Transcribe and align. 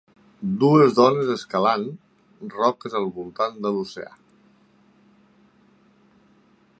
dues 0.61 0.93
dones 0.99 1.27
escalant 1.33 1.85
roques 2.55 2.97
al 3.01 3.05
voltant 3.19 3.61
de 3.67 3.73
l'oceà 3.75 4.11